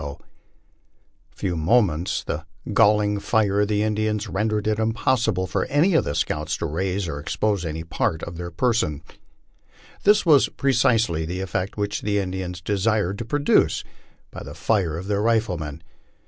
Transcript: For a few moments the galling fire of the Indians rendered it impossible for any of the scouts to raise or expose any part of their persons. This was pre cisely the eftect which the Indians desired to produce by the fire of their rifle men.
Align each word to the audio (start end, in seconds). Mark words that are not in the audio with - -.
For 0.01 0.17
a 1.31 1.35
few 1.35 1.55
moments 1.55 2.23
the 2.23 2.47
galling 2.73 3.19
fire 3.19 3.61
of 3.61 3.67
the 3.67 3.83
Indians 3.83 4.27
rendered 4.27 4.65
it 4.65 4.79
impossible 4.79 5.45
for 5.45 5.65
any 5.65 5.93
of 5.93 6.05
the 6.05 6.15
scouts 6.15 6.57
to 6.57 6.65
raise 6.65 7.07
or 7.07 7.19
expose 7.19 7.63
any 7.63 7.83
part 7.83 8.23
of 8.23 8.35
their 8.35 8.49
persons. 8.49 9.03
This 10.03 10.25
was 10.25 10.49
pre 10.49 10.73
cisely 10.73 11.23
the 11.27 11.39
eftect 11.41 11.77
which 11.77 12.01
the 12.01 12.17
Indians 12.17 12.61
desired 12.61 13.19
to 13.19 13.25
produce 13.25 13.83
by 14.31 14.41
the 14.41 14.55
fire 14.55 14.97
of 14.97 15.05
their 15.05 15.21
rifle 15.21 15.59
men. 15.59 15.83